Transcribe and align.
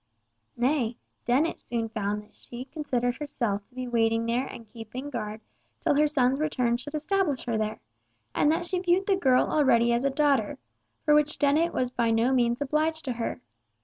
Nay, 0.57 0.97
Dennet 1.25 1.59
soon 1.59 1.87
found 1.89 2.23
that 2.23 2.33
she 2.33 2.65
considered 2.65 3.17
herself 3.19 3.63
to 3.65 3.75
be 3.75 3.87
waiting 3.87 4.25
there 4.25 4.47
and 4.47 4.67
keeping 4.67 5.11
guard 5.11 5.41
till 5.79 5.93
her 5.93 6.07
son's 6.07 6.39
return 6.39 6.77
should 6.77 6.95
establish 6.95 7.43
her 7.45 7.55
there, 7.55 7.79
and 8.33 8.49
that 8.49 8.65
she 8.65 8.79
viewed 8.79 9.05
the 9.05 9.15
girl 9.15 9.43
already 9.43 9.93
as 9.93 10.03
a 10.03 10.09
daughter—for 10.09 11.13
which 11.13 11.37
Dennet 11.37 11.71
was 11.71 11.91
by 11.91 12.09
no 12.09 12.33
means 12.33 12.61
obliged 12.61 13.05
to 13.05 13.13
her! 13.13 13.41